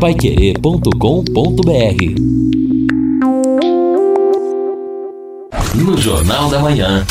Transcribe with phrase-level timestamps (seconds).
[0.00, 0.90] paiquerê.com.br
[5.74, 7.06] No Jornal da Manhã.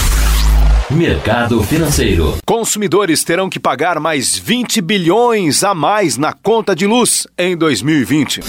[0.91, 2.37] Mercado Financeiro.
[2.45, 8.41] Consumidores terão que pagar mais 20 bilhões a mais na conta de luz em 2020.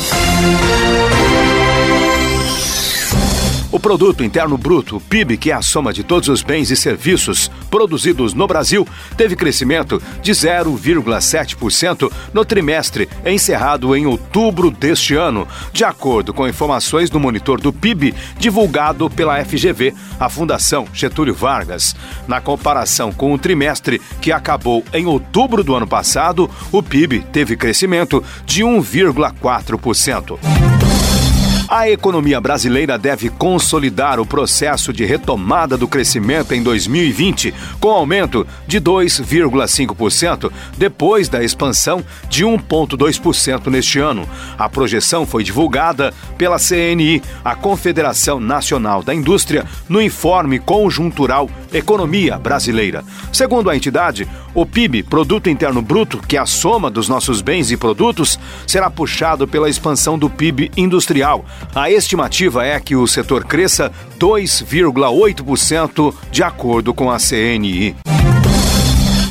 [3.87, 8.35] Produto Interno Bruto, PIB, que é a soma de todos os bens e serviços produzidos
[8.35, 8.85] no Brasil,
[9.17, 17.09] teve crescimento de 0,7% no trimestre encerrado em outubro deste ano, de acordo com informações
[17.09, 21.95] do monitor do PIB divulgado pela FGV, a Fundação Getúlio Vargas.
[22.27, 27.57] Na comparação com o trimestre que acabou em outubro do ano passado, o PIB teve
[27.57, 30.66] crescimento de 1,4%.
[31.77, 38.47] A economia brasileira deve consolidar o processo de retomada do crescimento em 2020, com aumento
[38.67, 44.27] de 2,5%, depois da expansão de 1,2% neste ano.
[44.57, 52.39] A projeção foi divulgada pela CNI, a Confederação Nacional da Indústria, no informe conjuntural Economia
[52.39, 53.05] Brasileira.
[53.33, 57.71] Segundo a entidade, o PIB, Produto Interno Bruto, que é a soma dos nossos bens
[57.71, 63.45] e produtos, será puxado pela expansão do PIB industrial a estimativa é que o setor
[63.45, 67.95] cresça 2,8% de acordo com a CNI.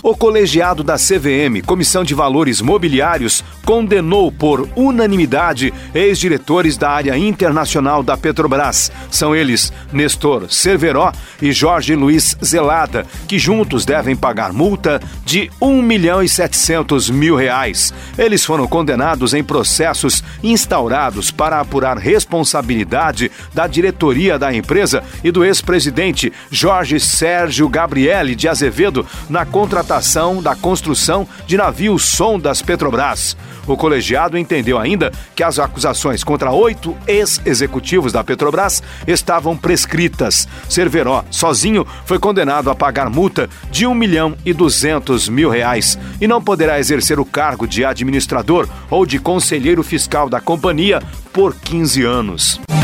[0.08, 8.03] O colegiado da CVM, Comissão de Valores Mobiliários, condenou por unanimidade ex-diretores da área internacional
[8.03, 8.92] da Petrobras.
[9.09, 15.81] São eles Nestor Cerveró e Jorge Luiz Zelada, que juntos devem pagar multa de 1
[15.81, 17.92] milhão e 700 mil reais.
[18.16, 25.44] Eles foram condenados em processos instaurados para apurar responsabilidade da diretoria da empresa e do
[25.44, 29.94] ex-presidente Jorge Sérgio Gabriele de Azevedo na contratação
[30.41, 33.38] da construção de navios sondas Petrobras.
[33.65, 40.47] O colegiado entendeu ainda que as acusações contra oito ex-executivos da Petrobras estavam prescritas.
[40.67, 46.28] Cerveró, sozinho, foi condenado a pagar multa de um milhão e duzentos mil reais e
[46.28, 51.01] não poderá exercer o cargo de administrador ou de conselheiro fiscal da companhia
[51.31, 52.75] por 15 anos.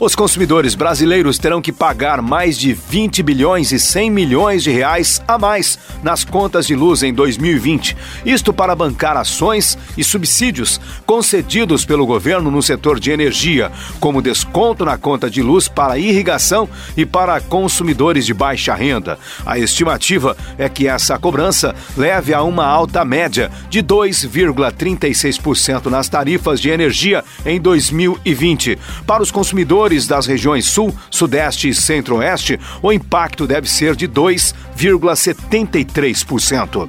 [0.00, 5.20] Os consumidores brasileiros terão que pagar mais de 20 bilhões e 100 milhões de reais
[5.28, 7.94] a mais nas contas de luz em 2020.
[8.24, 14.86] Isto para bancar ações e subsídios concedidos pelo governo no setor de energia, como desconto
[14.86, 16.66] na conta de luz para irrigação
[16.96, 19.18] e para consumidores de baixa renda.
[19.44, 26.58] A estimativa é que essa cobrança leve a uma alta média de 2,36% nas tarifas
[26.58, 28.78] de energia em 2020.
[29.06, 36.88] Para os consumidores das regiões Sul, Sudeste e Centro-Oeste, o impacto deve ser de 2,73%.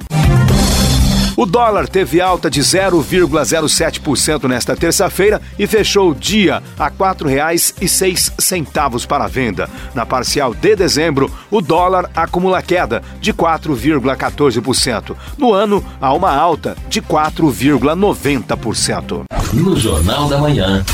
[1.36, 9.06] O dólar teve alta de 0,07% nesta terça-feira e fechou o dia a R$ 4,06
[9.06, 9.70] para a venda.
[9.94, 15.16] Na parcial de dezembro, o dólar acumula queda de 4,14%.
[15.38, 19.22] No ano, há uma alta de 4,90%.
[19.54, 20.84] No Jornal da Manhã.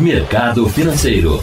[0.00, 1.42] Mercado Financeiro.